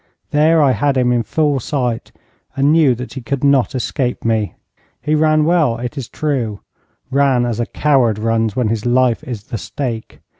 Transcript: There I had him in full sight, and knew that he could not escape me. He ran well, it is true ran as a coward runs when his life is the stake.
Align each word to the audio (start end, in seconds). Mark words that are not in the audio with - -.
There 0.31 0.63
I 0.63 0.71
had 0.71 0.97
him 0.97 1.11
in 1.11 1.21
full 1.21 1.59
sight, 1.59 2.11
and 2.55 2.71
knew 2.71 2.95
that 2.95 3.13
he 3.13 3.21
could 3.21 3.43
not 3.43 3.75
escape 3.75 4.25
me. 4.25 4.55
He 4.99 5.13
ran 5.13 5.45
well, 5.45 5.77
it 5.77 5.95
is 5.95 6.09
true 6.09 6.61
ran 7.11 7.45
as 7.45 7.59
a 7.59 7.67
coward 7.67 8.17
runs 8.17 8.55
when 8.55 8.69
his 8.69 8.83
life 8.83 9.23
is 9.23 9.43
the 9.43 9.59
stake. 9.59 10.19